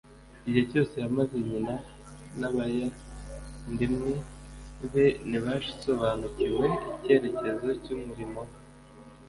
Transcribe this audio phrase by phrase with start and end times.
[0.47, 1.75] Igihe cyose yamaze nyina
[2.39, 4.11] n'abayandimwe
[4.91, 8.53] be ntibasobanukiwe icyerekezo cy'umurimo we.